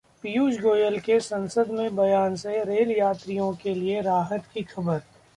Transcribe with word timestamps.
पीयूष 0.23 0.57
गोयल 0.59 0.99
के 0.99 1.19
संसद 1.19 1.71
में 1.71 1.95
बयान 1.95 2.35
से 2.35 2.63
रेल 2.63 2.91
यात्रियों 2.91 3.51
के 3.53 3.73
लिए 3.73 4.01
राहत 4.01 4.45
की 4.53 4.63
खबर 4.63 5.01